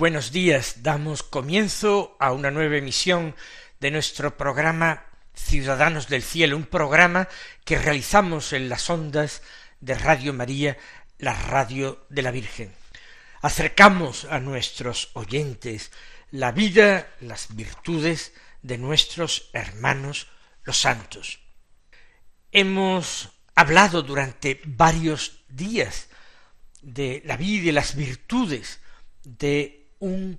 [0.00, 0.82] Buenos días.
[0.82, 3.36] Damos comienzo a una nueva emisión
[3.80, 7.28] de nuestro programa Ciudadanos del Cielo, un programa
[7.66, 9.42] que realizamos en las ondas
[9.78, 10.78] de Radio María,
[11.18, 12.72] la radio de la Virgen.
[13.42, 15.92] Acercamos a nuestros oyentes
[16.30, 20.28] la vida, las virtudes de nuestros hermanos
[20.62, 21.40] los santos.
[22.52, 26.08] Hemos hablado durante varios días
[26.80, 28.80] de la vida y las virtudes
[29.24, 30.38] de un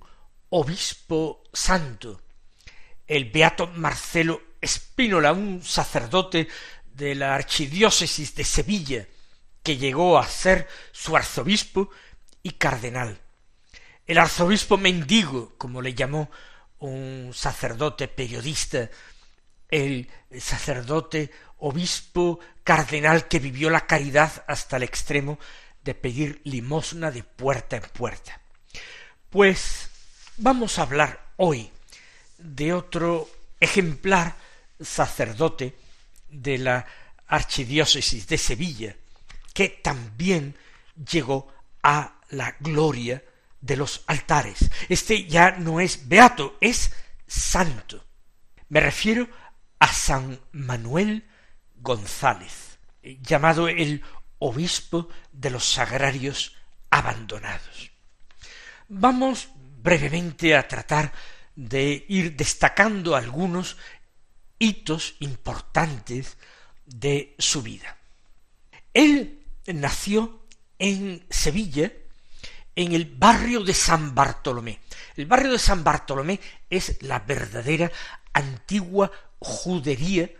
[0.50, 2.20] obispo santo,
[3.06, 6.48] el beato Marcelo Espínola, un sacerdote
[6.84, 9.08] de la archidiócesis de Sevilla,
[9.62, 11.90] que llegó a ser su arzobispo
[12.42, 13.18] y cardenal.
[14.06, 16.30] El arzobispo mendigo, como le llamó
[16.80, 18.90] un sacerdote periodista,
[19.68, 25.38] el sacerdote obispo cardenal que vivió la caridad hasta el extremo
[25.82, 28.41] de pedir limosna de puerta en puerta.
[29.32, 29.88] Pues
[30.36, 31.70] vamos a hablar hoy
[32.36, 34.36] de otro ejemplar
[34.78, 35.74] sacerdote
[36.28, 36.84] de la
[37.28, 38.94] archidiócesis de Sevilla,
[39.54, 40.54] que también
[41.10, 41.50] llegó
[41.82, 43.24] a la gloria
[43.62, 44.70] de los altares.
[44.90, 46.92] Este ya no es beato, es
[47.26, 48.04] santo.
[48.68, 49.30] Me refiero
[49.78, 51.26] a San Manuel
[51.76, 54.04] González, llamado el
[54.40, 56.54] obispo de los sagrarios
[56.90, 57.91] abandonados.
[58.94, 61.10] Vamos brevemente a tratar
[61.56, 63.78] de ir destacando algunos
[64.58, 66.36] hitos importantes
[66.84, 67.96] de su vida.
[68.92, 70.44] Él nació
[70.78, 71.90] en Sevilla,
[72.76, 74.80] en el barrio de San Bartolomé.
[75.16, 76.38] El barrio de San Bartolomé
[76.68, 77.90] es la verdadera
[78.34, 80.30] antigua judería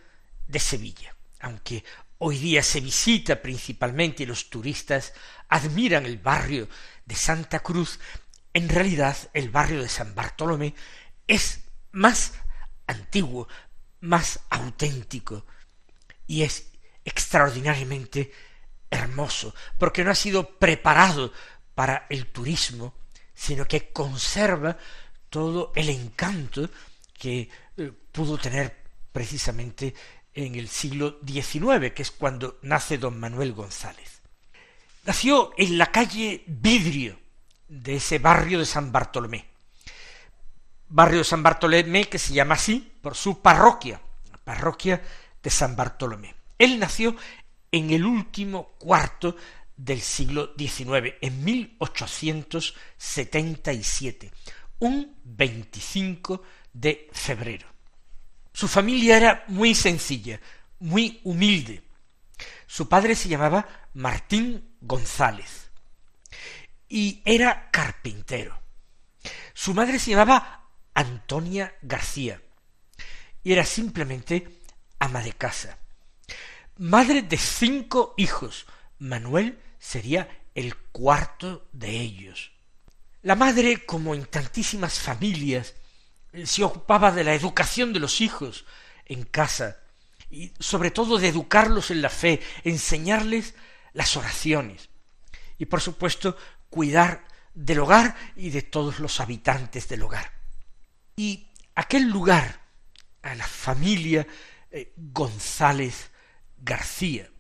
[0.47, 1.85] de Sevilla, aunque
[2.19, 5.15] hoy día se visita principalmente y los turistas
[5.49, 6.69] admiran el barrio
[7.07, 7.99] de Santa Cruz,
[8.55, 10.75] en realidad, el barrio de San Bartolomé
[11.27, 11.61] es
[11.93, 12.35] más
[12.87, 13.49] antiguo,
[14.01, 15.47] más auténtico
[16.27, 16.67] y es
[17.05, 18.33] extraordinariamente
[18.91, 21.33] hermoso, porque no ha sido preparado
[21.75, 22.95] para el turismo,
[23.35, 24.77] sino que conserva
[25.31, 26.69] todo el encanto
[27.19, 28.77] que eh, pudo tener
[29.13, 29.95] precisamente
[30.35, 34.21] en el siglo XIX, que es cuando nace don Manuel González.
[35.05, 37.19] Nació en la calle Vidrio,
[37.73, 39.47] de ese barrio de San Bartolomé.
[40.89, 43.99] Barrio de San Bartolomé que se llama así por su parroquia,
[44.31, 45.01] la parroquia
[45.43, 46.35] de San Bartolomé.
[46.59, 47.17] Él nació
[47.71, 49.37] en el último cuarto
[49.75, 54.31] del siglo XIX, en 1877,
[54.81, 56.43] un 25
[56.75, 57.67] de febrero.
[58.53, 60.39] Su familia era muy sencilla,
[60.79, 61.83] muy humilde.
[62.67, 65.62] Su padre se llamaba Martín González
[66.93, 68.61] y era carpintero.
[69.55, 72.43] Su madre se llamaba Antonia García
[73.43, 74.61] y era simplemente
[74.99, 75.79] ama de casa.
[76.77, 78.67] Madre de cinco hijos.
[78.99, 82.53] Manuel sería el cuarto de ellos.
[83.23, 85.75] La madre, como en tantísimas familias,
[86.45, 88.67] se ocupaba de la educación de los hijos
[89.07, 89.79] en casa
[90.31, 93.55] y sobre todo de educarlos en la fe, enseñarles
[93.95, 94.91] las oraciones
[95.63, 96.37] y por supuesto
[96.73, 100.33] cuidar del hogar y de todos los habitantes del hogar.
[101.15, 102.63] Y aquel lugar,
[103.21, 104.27] a la familia
[104.71, 106.11] eh, González
[106.57, 107.31] García,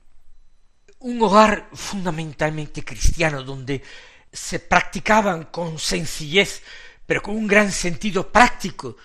[0.99, 3.83] un hogar fundamentalmente cristiano donde
[4.31, 6.63] se practicaban con sencillez,
[7.07, 8.99] pero con un gran sentido práctico,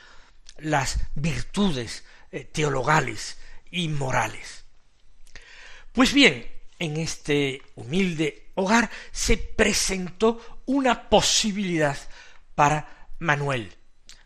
[0.58, 3.38] las virtudes eh, teologales
[3.72, 4.66] y morales.
[5.94, 6.46] Pues bien,
[6.80, 11.98] en este humilde hogar se presentó una posibilidad
[12.56, 13.76] para Manuel,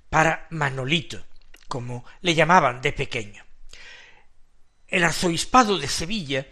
[0.10, 1.26] para Manolito,
[1.68, 3.46] como le llamaban de pequeño.
[4.88, 6.48] El arzobispado de Sevilla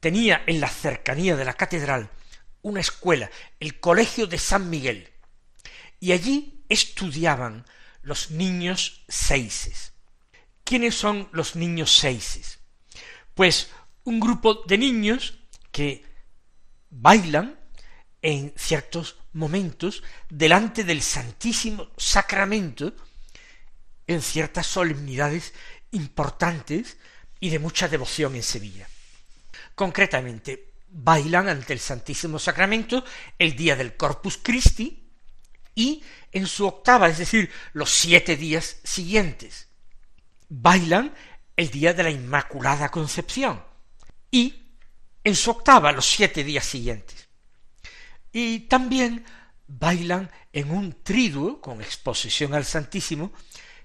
[0.00, 2.10] tenía en la cercanía de la catedral
[2.62, 5.08] una escuela, el Colegio de San Miguel,
[5.98, 7.64] y allí estudiaban
[8.02, 9.92] los niños seises.
[10.64, 12.60] ¿Quiénes son los niños seises?
[13.34, 13.70] Pues
[14.04, 15.38] un grupo de niños
[15.70, 16.04] que
[16.90, 17.58] bailan
[18.22, 22.92] en ciertos momentos delante del Santísimo Sacramento
[24.06, 25.54] en ciertas solemnidades
[25.92, 26.96] importantes
[27.38, 28.88] y de mucha devoción en Sevilla.
[29.74, 33.04] Concretamente, bailan ante el Santísimo Sacramento
[33.38, 35.08] el día del Corpus Christi
[35.74, 36.02] y
[36.32, 39.68] en su octava, es decir, los siete días siguientes.
[40.48, 41.14] Bailan
[41.56, 43.69] el día de la Inmaculada Concepción
[44.30, 44.62] y
[45.24, 47.28] en su octava los siete días siguientes.
[48.32, 49.24] Y también
[49.66, 53.32] bailan en un triduo con exposición al Santísimo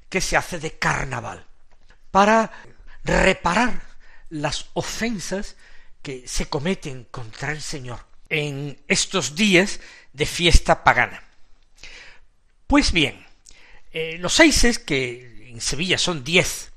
[0.10, 1.46] que se hace de carnaval
[2.12, 2.52] para
[3.04, 3.82] reparar
[4.30, 5.56] las ofensas
[6.02, 8.00] que se cometen contra el Señor
[8.30, 9.80] en estos días
[10.14, 11.24] de fiesta pagana.
[12.68, 13.26] Pues bien,
[13.92, 16.72] eh, los seises, que en Sevilla son diez,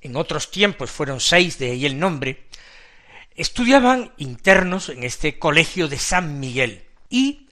[0.00, 2.48] en otros tiempos fueron seis, de ahí el nombre,
[3.34, 6.84] estudiaban internos en este colegio de San Miguel.
[7.08, 7.48] Y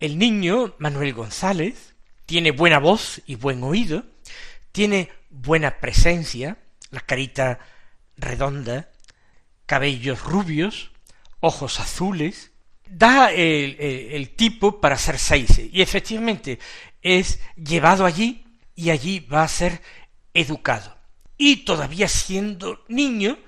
[0.00, 1.94] el niño, Manuel González,
[2.26, 4.04] tiene buena voz y buen oído,
[4.72, 6.58] tiene buena presencia,
[6.90, 7.60] la carita
[8.16, 8.90] redonda,
[9.66, 10.90] cabellos rubios,
[11.40, 12.52] ojos azules,
[12.88, 16.58] da el, tipo para ser seis y efectivamente
[17.02, 18.44] es llevado allí
[18.74, 19.82] y allí va a ser
[20.34, 20.96] educado.
[21.38, 23.38] Y todavía siendo niño,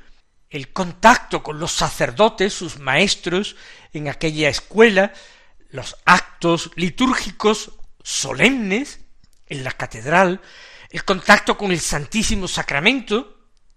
[0.51, 3.57] el contacto con los sacerdotes, sus maestros
[3.93, 5.13] en aquella escuela,
[5.71, 7.73] los actos litúrgicos
[8.03, 9.01] solemnes
[9.47, 10.41] en la catedral,
[10.91, 13.37] el contacto con el Santísimo Sacramento,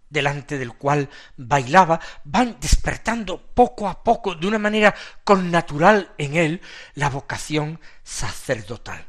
[0.09, 6.61] delante del cual bailaba, van despertando poco a poco, de una manera connatural en él,
[6.93, 9.07] la vocación sacerdotal.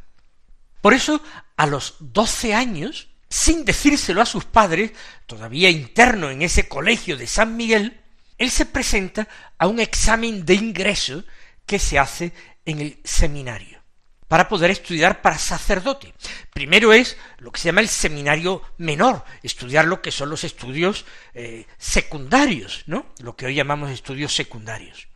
[0.80, 1.22] Por eso,
[1.56, 4.92] a los doce años, sin decírselo a sus padres,
[5.24, 7.98] todavía interno en ese colegio de San Miguel,
[8.36, 9.26] él se presenta
[9.56, 11.24] a un examen de ingreso
[11.64, 12.34] que se hace
[12.66, 13.80] en el seminario
[14.28, 16.12] para poder estudiar para sacerdote.
[16.52, 21.06] Primero es lo que se llama el seminario menor, estudiar lo que son los estudios
[21.32, 23.06] eh, secundarios, ¿no?
[23.20, 25.08] Lo que hoy llamamos estudios secundarios.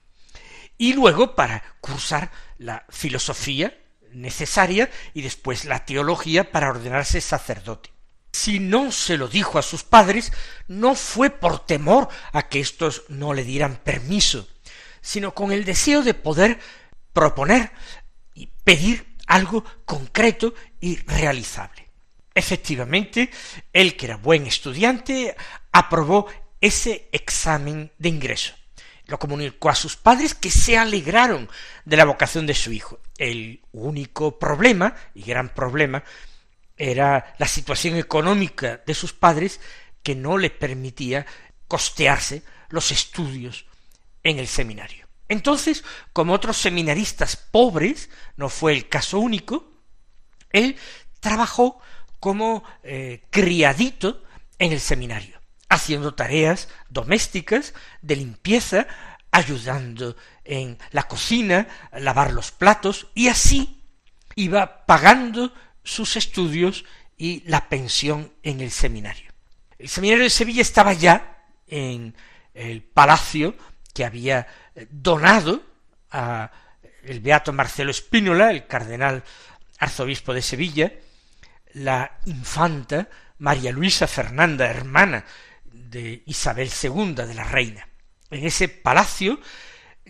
[0.79, 3.79] Y luego para cursar la filosofía
[4.11, 7.96] necesaria y después la teología para ordenarse sacerdote.
[8.37, 10.31] Si no se lo dijo a sus padres,
[10.69, 14.47] no fue por temor a que éstos no le dieran permiso,
[15.00, 16.61] sino con el deseo de poder
[17.15, 17.73] proponer
[18.35, 21.88] y pedir algo concreto y realizable.
[22.35, 23.31] Efectivamente,
[23.73, 25.35] él que era buen estudiante,
[25.73, 26.27] aprobó
[26.61, 28.53] ese examen de ingreso.
[29.06, 31.49] Lo comunicó a sus padres que se alegraron
[31.87, 33.00] de la vocación de su hijo.
[33.17, 36.05] El único problema, y gran problema,
[36.76, 39.61] era la situación económica de sus padres
[40.02, 41.26] que no le permitía
[41.68, 43.66] costearse los estudios
[44.23, 45.06] en el seminario.
[45.28, 49.73] Entonces, como otros seminaristas pobres, no fue el caso único,
[50.50, 50.76] él
[51.21, 51.80] trabajó
[52.21, 54.23] como eh, criadito
[54.59, 58.87] en el seminario, haciendo tareas domésticas, de limpieza,
[59.33, 63.83] ayudando en la cocina, lavar los platos, y así
[64.37, 65.52] iba pagando
[65.87, 66.85] sus estudios
[67.16, 69.33] y la pensión en el seminario.
[69.78, 72.14] El seminario de Sevilla estaba ya en
[72.55, 73.57] el palacio
[73.95, 74.47] que había
[74.90, 75.62] donado
[76.11, 76.50] a
[77.05, 79.23] el beato Marcelo Espínola, el cardenal
[79.78, 80.93] arzobispo de Sevilla,
[81.75, 85.25] la infanta María Luisa Fernanda, hermana
[85.64, 87.87] de Isabel II de la reina.
[88.31, 89.38] En ese palacio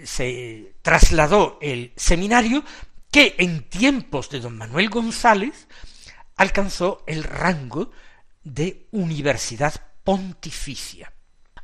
[0.05, 2.65] se trasladó el seminario
[3.17, 5.69] que en tiempos de don Manuel González
[6.37, 7.91] alcanzó el rango
[8.45, 9.73] de universidad
[10.05, 11.15] pontificia.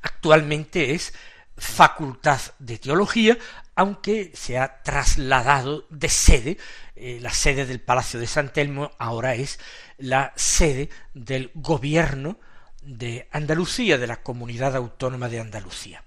[0.01, 1.13] Actualmente es
[1.55, 3.37] facultad de teología,
[3.75, 6.57] aunque se ha trasladado de sede,
[6.97, 9.61] eh, la sede del Palacio de San Telmo ahora es
[9.99, 12.41] la sede del gobierno
[12.81, 16.03] de Andalucía, de la Comunidad Autónoma de Andalucía.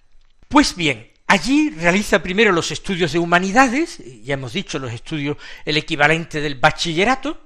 [0.48, 5.78] Pues bien, allí realiza primero los estudios de humanidades, ya hemos dicho los estudios, el
[5.78, 7.42] equivalente del bachillerato,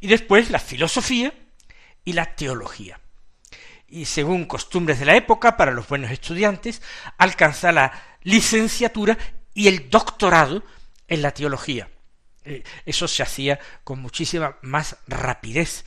[0.00, 1.32] y después la filosofía
[2.04, 3.00] y la teología
[3.90, 6.80] y según costumbres de la época para los buenos estudiantes,
[7.18, 9.18] alcanza la licenciatura
[9.52, 10.62] y el doctorado
[11.08, 11.90] en la teología.
[12.44, 15.84] Eh, eso se hacía con muchísima más rapidez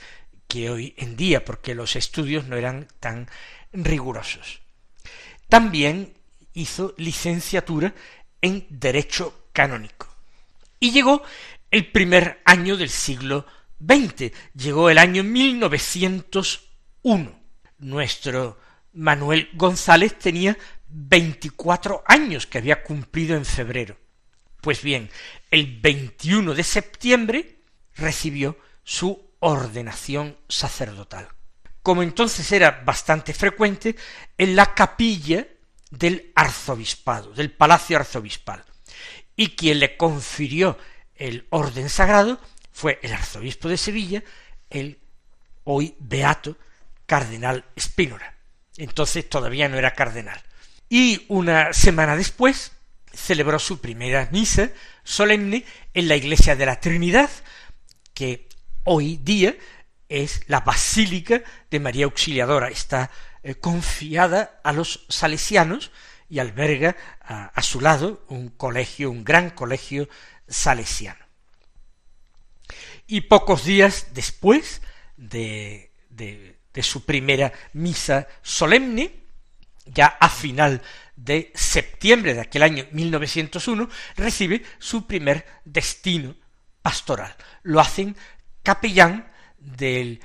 [0.47, 3.29] que hoy en día, porque los estudios no eran tan
[3.71, 4.61] rigurosos.
[5.47, 6.13] También
[6.53, 7.93] hizo licenciatura
[8.41, 10.07] en Derecho canónico.
[10.79, 11.23] Y llegó
[11.71, 13.45] el primer año del siglo
[13.79, 17.43] XX, llegó el año 1901.
[17.79, 18.57] Nuestro
[18.93, 20.57] Manuel González tenía
[20.87, 23.97] 24 años que había cumplido en febrero.
[24.61, 25.09] Pues bien,
[25.51, 27.59] el 21 de septiembre
[27.95, 31.27] recibió su ordenación sacerdotal.
[31.81, 33.95] Como entonces era bastante frecuente,
[34.37, 35.45] en la capilla
[35.97, 38.63] del arzobispado, del palacio arzobispal.
[39.35, 40.77] Y quien le confirió
[41.15, 42.39] el orden sagrado
[42.71, 44.23] fue el arzobispo de Sevilla,
[44.69, 44.99] el
[45.65, 46.57] hoy beato
[47.05, 48.33] cardenal Spínola.
[48.77, 50.41] Entonces todavía no era cardenal.
[50.89, 52.71] Y una semana después
[53.13, 54.71] celebró su primera misa
[55.03, 57.29] solemne en la iglesia de la Trinidad,
[58.15, 58.47] que
[58.83, 59.55] hoy día
[60.09, 62.69] es la Basílica de María Auxiliadora.
[62.69, 63.11] Está
[63.43, 65.91] eh, confiada a los salesianos
[66.29, 70.09] y alberga a, su lado un colegio, un gran colegio
[70.47, 71.23] salesiano.
[73.05, 74.81] Y pocos días después
[75.17, 79.25] de, de, de su primera misa solemne,
[79.85, 80.81] ya a final
[81.15, 86.35] de septiembre de aquel año 1901, recibe su primer destino
[86.81, 87.35] pastoral.
[87.61, 88.15] Lo hacen
[88.63, 89.32] capellán
[89.63, 90.19] del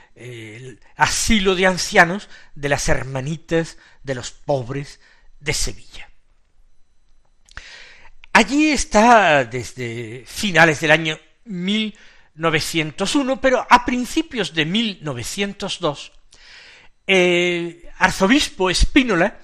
[0.96, 5.00] asilo de ancianos de las hermanitas de los pobres
[5.40, 6.10] de Sevilla.
[8.32, 16.12] Allí está desde finales del año 1901, pero a principios de 1902,
[17.06, 19.38] el arzobispo Espínola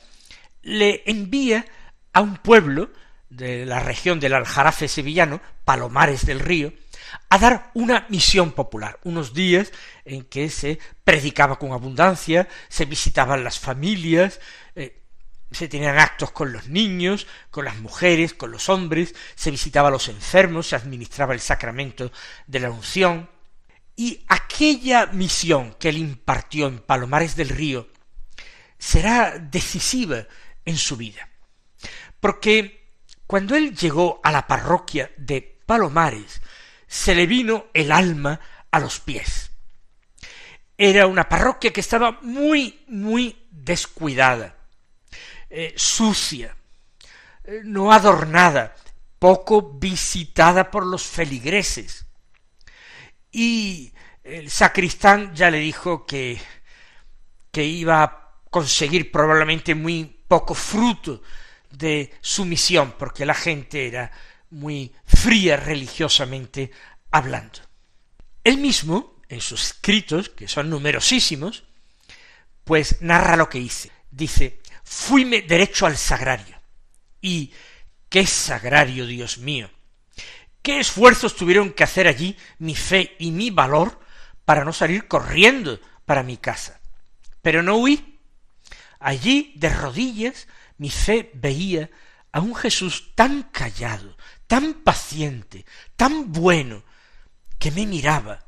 [0.63, 1.65] le envía
[2.13, 2.93] a un pueblo
[3.29, 6.73] de la región del Aljarafe sevillano, Palomares del Río,
[7.29, 9.73] a dar una misión popular, unos días
[10.05, 14.41] en que se predicaba con abundancia, se visitaban las familias,
[14.75, 15.03] eh,
[15.51, 19.93] se tenían actos con los niños, con las mujeres, con los hombres, se visitaba a
[19.93, 22.11] los enfermos, se administraba el sacramento
[22.47, 23.31] de la unción,
[23.97, 27.89] y aquella misión que él impartió en Palomares del Río
[28.79, 30.27] será decisiva
[30.65, 31.29] en su vida.
[32.19, 32.89] Porque
[33.27, 36.41] cuando él llegó a la parroquia de Palomares,
[36.95, 38.39] se le vino el alma
[38.71, 39.51] a los pies.
[40.79, 44.55] Era una parroquia que estaba muy, muy descuidada,
[45.51, 46.57] eh, sucia,
[47.43, 48.77] eh, no adornada,
[49.19, 52.07] poco visitada por los feligreses.
[53.33, 56.41] Y el sacristán ya le dijo que,
[57.51, 61.23] que iba a conseguir probablemente muy poco fruto
[61.73, 64.13] de su misión, porque la gente era
[64.51, 66.71] muy fría religiosamente
[67.11, 67.61] hablando.
[68.45, 71.65] Él mismo, en sus escritos, que son numerosísimos,
[72.63, 73.91] pues narra lo que hice.
[74.11, 76.61] Dice, fuime derecho al sagrario.
[77.23, 77.53] Y
[78.11, 79.71] qué sagrario, Dios mío.
[80.61, 84.01] ¿Qué esfuerzos tuvieron que hacer allí mi fe y mi valor
[84.45, 86.81] para no salir corriendo para mi casa?
[87.41, 88.15] Pero no huí,
[89.01, 91.91] Allí, de rodillas, mi fe veía
[92.33, 94.17] a un Jesús tan callado,
[94.55, 96.85] tan paciente, tan bueno,
[97.59, 98.47] que me miraba,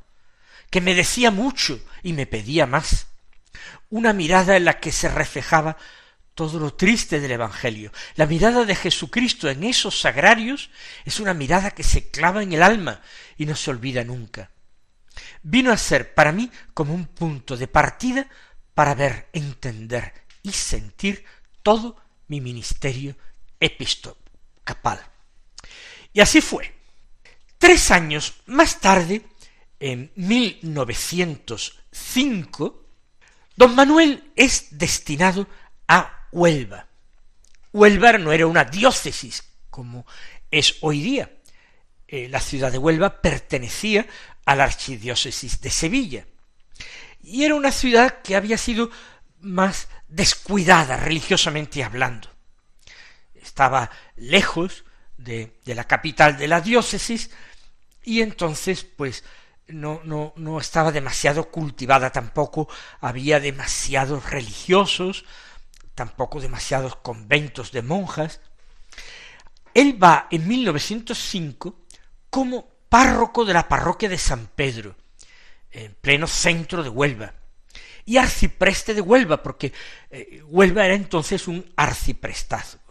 [0.70, 3.08] que me decía mucho y me pedía más.
[3.90, 5.76] Una mirada en la que se reflejaba
[6.36, 7.90] todo lo triste del Evangelio.
[8.14, 10.70] La mirada de Jesucristo en esos sagrarios
[11.04, 13.00] es una mirada que se clava en el alma
[13.36, 14.52] y no se olvida nunca.
[15.42, 18.28] Vino a ser para mí como un punto de partida
[18.74, 20.12] para ver, entender
[20.44, 21.24] y sentir
[21.64, 21.96] todo
[22.28, 23.16] mi ministerio
[23.58, 25.15] episcopal.
[26.16, 26.72] Y así fue.
[27.58, 29.20] Tres años más tarde,
[29.78, 32.84] en 1905,
[33.54, 35.46] don Manuel es destinado
[35.86, 36.86] a Huelva.
[37.70, 40.06] Huelva no era una diócesis como
[40.50, 41.30] es hoy día.
[42.08, 44.06] Eh, la ciudad de Huelva pertenecía
[44.46, 46.26] a la archidiócesis de Sevilla.
[47.22, 48.90] Y era una ciudad que había sido
[49.40, 52.30] más descuidada religiosamente hablando.
[53.34, 54.85] Estaba lejos
[55.16, 57.30] de, la capital de la diócesis
[58.02, 59.24] y entonces pues
[59.68, 62.68] no, no, no estaba demasiado cultivada tampoco,
[63.00, 65.24] había demasiados religiosos,
[65.94, 68.40] tampoco demasiados conventos de monjas.
[69.74, 71.80] Él va en 1905
[72.30, 74.94] como párroco de la parroquia de San Pedro,
[75.70, 77.34] en pleno centro de Huelva
[78.06, 79.72] y arcipreste de Huelva, porque
[80.10, 82.85] eh, Huelva era entonces un arciprestazgo.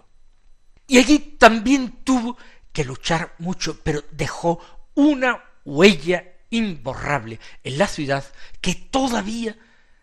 [0.87, 2.37] Y allí también tuvo
[2.71, 4.59] que luchar mucho, pero dejó
[4.95, 8.25] una huella imborrable en la ciudad
[8.61, 9.57] que todavía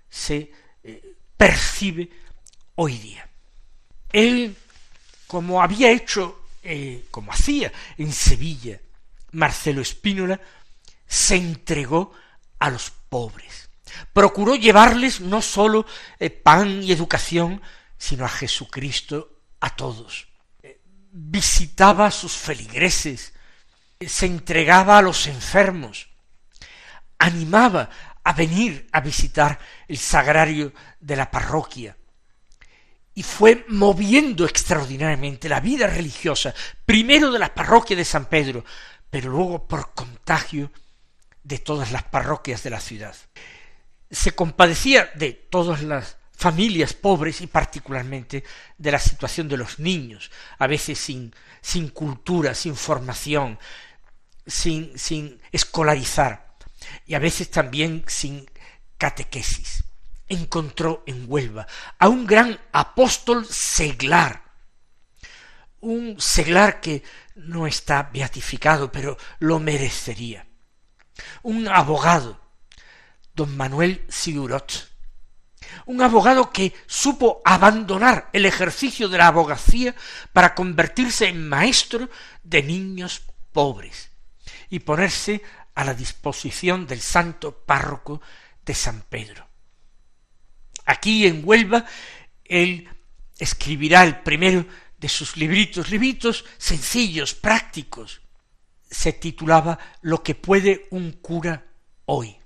[0.09, 2.11] se eh, percibe
[2.75, 3.29] hoy día.
[4.13, 4.57] Él,
[5.27, 8.81] como había hecho eh, como hacía en Sevilla
[9.33, 10.41] Marcelo Espínola,
[11.09, 12.13] se entregó
[12.61, 13.69] a los pobres.
[14.13, 15.85] Procuró llevarles no sólo
[16.21, 17.61] eh, pan y educación,
[17.99, 20.29] sino a Jesucristo a todos.
[21.15, 23.35] Visitaba a sus feligreses,
[24.01, 26.09] se entregaba a los enfermos,
[27.19, 27.91] animaba
[28.25, 31.97] a venir a visitar el sagrario de la parroquia,
[33.15, 36.55] y fue moviendo extraordinariamente la vida religiosa,
[36.87, 38.65] primero de la parroquia de San Pedro,
[39.11, 40.73] pero luego por contagio
[41.43, 43.15] de todas las parroquias de la ciudad.
[44.11, 48.43] Se compadecía de todas las familias pobres y particularmente
[48.77, 53.61] de la situación de los niños, a veces sin, sin cultura, sin formación,
[54.45, 56.57] sin, sin escolarizar,
[57.07, 58.51] y a veces también sin
[58.99, 59.85] catequesis.
[60.29, 64.43] Encontró en Huelva a un gran apóstol seglar,
[65.79, 67.05] un seglar que
[67.37, 70.45] no está beatificado, pero lo merecería.
[71.45, 72.41] Un abogado,
[73.33, 74.92] don Manuel Sigurot,
[75.87, 79.95] un abogado que supo abandonar el ejercicio de la abogacía
[80.33, 82.09] para convertirse en maestro
[82.43, 84.11] de niños pobres
[84.71, 85.43] y ponerse
[85.75, 88.21] a la disposición del santo párroco
[88.65, 89.47] de San Pedro.
[90.85, 91.85] Aquí en Huelva
[92.45, 92.89] él
[93.39, 94.67] escribirá el primero
[94.99, 98.21] de sus libritos, libritos sencillos, prácticos.
[98.91, 101.67] Se titulaba Lo que puede un cura
[102.05, 102.37] hoy.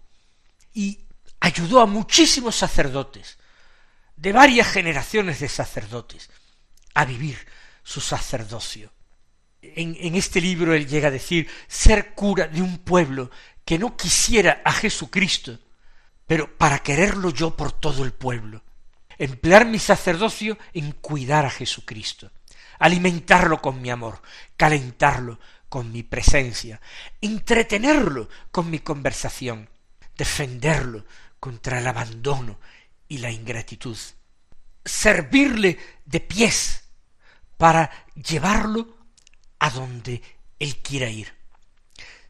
[0.72, 1.05] Y
[1.46, 3.38] ayudó a muchísimos sacerdotes,
[4.16, 6.30] de varias generaciones de sacerdotes,
[6.94, 7.38] a vivir
[7.82, 8.92] su sacerdocio.
[9.62, 13.30] En, en, este libro él llega a decir ser cura de un pueblo
[13.64, 15.58] que no quisiera a Jesucristo,
[16.26, 18.62] pero para quererlo yo por todo el pueblo.
[19.18, 22.30] Emplear mi sacerdocio en cuidar a Jesucristo
[22.78, 24.20] alimentarlo con mi amor,
[24.56, 26.80] calentarlo con mi presencia,
[27.20, 29.68] entretenerlo con mi conversación,
[30.16, 31.04] defenderlo
[31.40, 32.58] contra el abandono
[33.08, 33.96] y la ingratitud,
[34.84, 36.84] servirle de pies
[37.56, 38.96] para llevarlo
[39.58, 40.22] a donde
[40.58, 41.34] él quiera ir,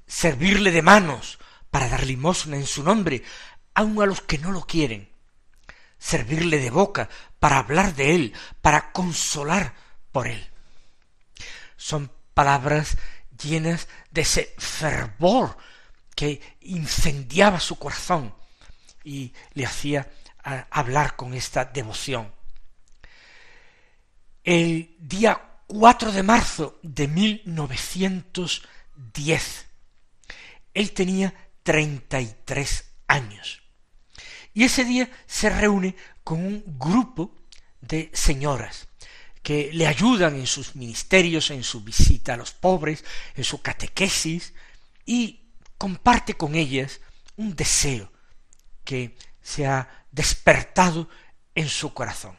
[0.07, 1.38] servirle de manos
[1.71, 3.23] para dar limosna en su nombre,
[3.75, 5.11] aun a los que no lo quieren,
[5.99, 9.75] servirle de boca para hablar de él, para consolar
[10.12, 10.51] por él.
[11.77, 12.97] Son palabras
[13.42, 15.57] llenas de ese fervor
[16.14, 18.35] que incendiaba su corazón
[19.07, 20.11] y le hacía
[20.42, 22.31] hablar con esta devoción.
[24.42, 29.66] El día 4 de marzo de 1910,
[30.75, 33.62] él tenía treinta y tres años.
[34.53, 37.35] Y ese día se reúne con un grupo
[37.81, 38.88] de señoras
[39.42, 43.05] que le ayudan en sus ministerios, en su visita a los pobres,
[43.37, 44.53] en su catequesis,
[45.05, 45.45] y
[45.79, 47.01] comparte con ellas
[47.37, 48.11] un deseo
[48.87, 51.11] que se ha despertado
[51.55, 52.38] en su corazón.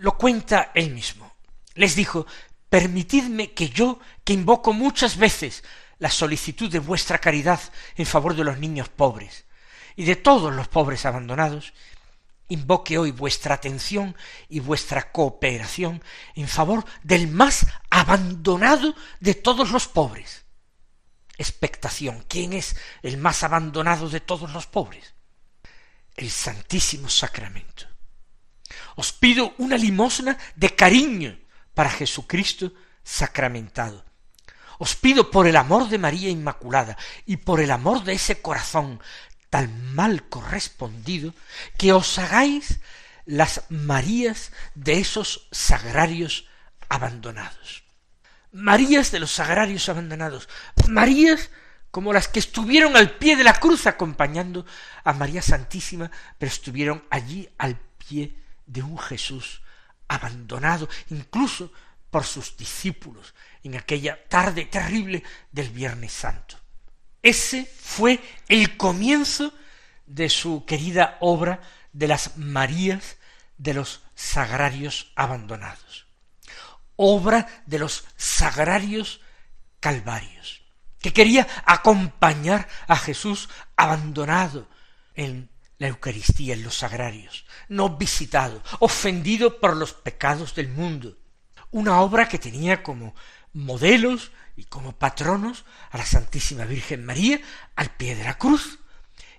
[0.00, 1.32] Lo cuenta él mismo.
[1.74, 2.26] Les dijo,
[2.68, 5.64] permitidme que yo, que invoco muchas veces
[5.98, 7.60] la solicitud de vuestra caridad
[7.96, 9.46] en favor de los niños pobres
[9.94, 11.72] y de todos los pobres abandonados,
[12.48, 14.16] invoque hoy vuestra atención
[14.48, 16.02] y vuestra cooperación
[16.34, 20.45] en favor del más abandonado de todos los pobres.
[21.38, 22.24] Expectación.
[22.28, 25.14] ¿Quién es el más abandonado de todos los pobres?
[26.14, 27.86] El Santísimo Sacramento.
[28.96, 31.38] Os pido una limosna de cariño
[31.74, 32.72] para Jesucristo
[33.04, 34.04] sacramentado.
[34.78, 39.00] Os pido por el amor de María Inmaculada y por el amor de ese corazón
[39.50, 41.34] tan mal correspondido
[41.78, 42.80] que os hagáis
[43.24, 46.46] las Marías de esos sagrarios
[46.88, 47.85] abandonados.
[48.56, 50.48] Marías de los sagrarios abandonados.
[50.88, 51.50] Marías
[51.90, 54.64] como las que estuvieron al pie de la cruz acompañando
[55.04, 58.34] a María Santísima, pero estuvieron allí al pie
[58.66, 59.62] de un Jesús
[60.08, 61.72] abandonado incluso
[62.10, 66.56] por sus discípulos en aquella tarde terrible del Viernes Santo.
[67.22, 69.52] Ese fue el comienzo
[70.06, 71.60] de su querida obra
[71.92, 73.16] de las Marías
[73.58, 76.05] de los Sagrarios Abandonados.
[76.96, 79.20] Obra de los Sagrarios
[79.80, 80.62] Calvarios,
[80.98, 84.68] que quería acompañar a Jesús abandonado
[85.14, 91.18] en la Eucaristía, en los sagrarios, no visitado, ofendido por los pecados del mundo.
[91.70, 93.14] Una obra que tenía como
[93.52, 97.40] modelos y como patronos a la Santísima Virgen María
[97.74, 98.78] al pie de la cruz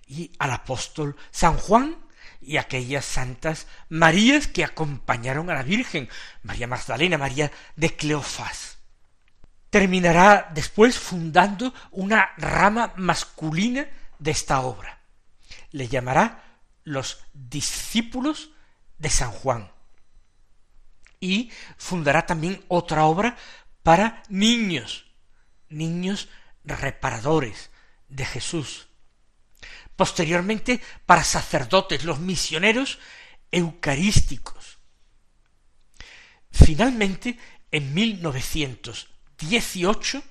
[0.08, 1.98] y al apóstol San Juan
[2.42, 6.10] y aquellas santas Marías que acompañaron a la Virgen,
[6.44, 8.78] María Magdalena, María de Cleofás.
[9.70, 13.88] Terminará después fundando una rama masculina
[14.20, 15.00] de esta obra.
[15.72, 16.44] Le llamará
[16.84, 18.52] los discípulos
[18.98, 19.72] de San Juan.
[21.20, 23.36] Y fundará también otra obra
[23.84, 25.06] para niños,
[25.70, 26.30] niños
[26.64, 27.72] reparadores
[28.08, 28.88] de Jesús.
[29.98, 33.00] Posteriormente para sacerdotes, los misioneros
[33.52, 34.78] eucarísticos.
[36.52, 37.38] Finalmente,
[37.72, 40.24] en 1918,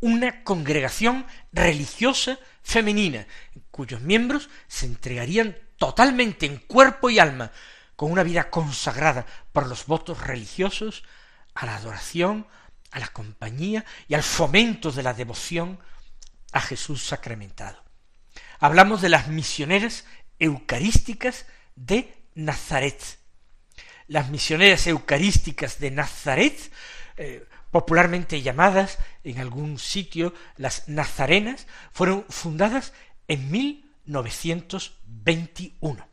[0.00, 3.28] una congregación religiosa femenina,
[3.70, 7.52] cuyos miembros se entregarían totalmente en cuerpo y alma,
[7.94, 11.02] con una vida consagrada por los votos religiosos,
[11.54, 12.46] a la adoración,
[12.90, 15.78] a la compañía y al fomento de la devoción
[16.52, 17.87] a Jesús sacramentado.
[18.58, 20.04] Hablamos de las misioneras
[20.38, 23.00] eucarísticas de Nazaret.
[24.06, 26.72] Las misioneras eucarísticas de Nazaret,
[27.16, 32.92] eh, popularmente llamadas en algún sitio las nazarenas, fueron fundadas
[33.28, 36.08] en 1921.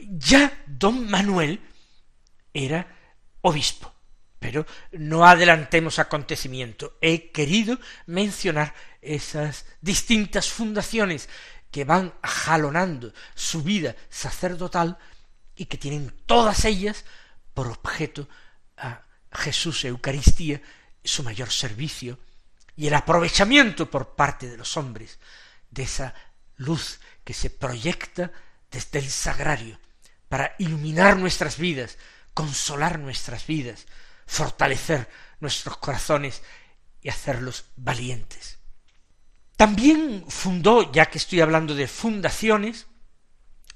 [0.00, 1.60] Ya don Manuel
[2.54, 2.86] era
[3.40, 3.92] obispo.
[4.38, 6.96] Pero no adelantemos acontecimiento.
[7.00, 11.28] He querido mencionar esas distintas fundaciones
[11.70, 14.98] que van jalonando su vida sacerdotal
[15.54, 17.04] y que tienen todas ellas
[17.54, 18.28] por objeto
[18.76, 19.02] a
[19.32, 20.62] Jesús Eucaristía,
[21.04, 22.18] su mayor servicio
[22.76, 25.18] y el aprovechamiento por parte de los hombres
[25.70, 26.14] de esa
[26.56, 28.30] luz que se proyecta
[28.70, 29.78] desde el sagrario
[30.28, 31.98] para iluminar nuestras vidas,
[32.34, 33.86] consolar nuestras vidas,
[34.26, 35.08] fortalecer
[35.40, 36.42] nuestros corazones
[37.02, 38.57] y hacerlos valientes.
[39.58, 42.86] También fundó, ya que estoy hablando de fundaciones,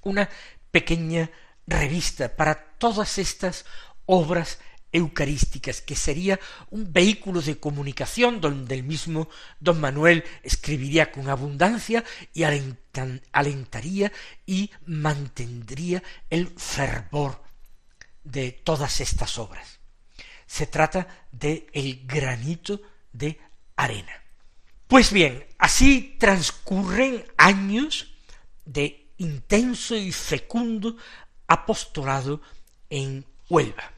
[0.02, 0.28] una
[0.70, 1.28] pequeña
[1.66, 3.64] revista para todas estas
[4.06, 4.60] obras
[4.92, 6.38] eucarísticas, que sería
[6.70, 14.12] un vehículo de comunicación donde el mismo don Manuel escribiría con abundancia y alentaría
[14.46, 17.42] y mantendría el fervor
[18.22, 19.80] de todas estas obras.
[20.46, 22.80] Se trata de el granito
[23.12, 23.40] de
[23.74, 24.21] arena.
[24.92, 28.12] Pues bien, así transcurren años
[28.66, 30.98] de intenso y fecundo
[31.46, 32.42] apostolado
[32.90, 33.90] en Huelva,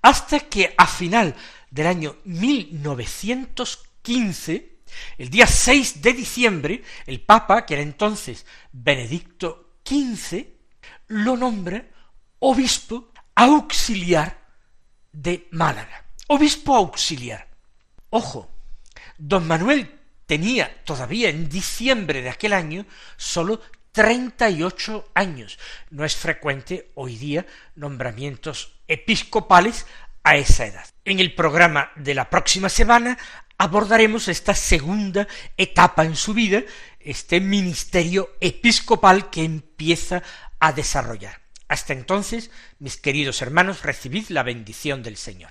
[0.00, 1.36] hasta que a final
[1.70, 4.78] del año 1915,
[5.18, 10.46] el día 6 de diciembre, el Papa, que era entonces Benedicto XV,
[11.08, 11.84] lo nombra
[12.38, 14.46] obispo auxiliar
[15.12, 17.46] de Málaga, obispo auxiliar.
[18.08, 18.50] Ojo,
[19.18, 19.95] don Manuel
[20.26, 22.84] tenía todavía en diciembre de aquel año
[24.50, 25.58] y ocho años.
[25.90, 29.86] No es frecuente hoy día nombramientos episcopales
[30.22, 30.86] a esa edad.
[31.04, 33.16] En el programa de la próxima semana
[33.56, 36.62] abordaremos esta segunda etapa en su vida,
[37.00, 40.22] este ministerio episcopal que empieza
[40.60, 41.40] a desarrollar.
[41.68, 45.50] Hasta entonces, mis queridos hermanos, recibid la bendición del Señor.